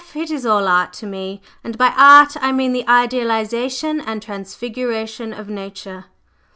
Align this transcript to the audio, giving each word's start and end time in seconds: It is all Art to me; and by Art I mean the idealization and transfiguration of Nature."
It 0.15 0.31
is 0.31 0.47
all 0.47 0.67
Art 0.67 0.93
to 0.93 1.05
me; 1.05 1.43
and 1.63 1.77
by 1.77 1.93
Art 1.95 2.35
I 2.41 2.51
mean 2.51 2.73
the 2.73 2.87
idealization 2.87 4.01
and 4.01 4.19
transfiguration 4.19 5.31
of 5.31 5.47
Nature." 5.47 6.05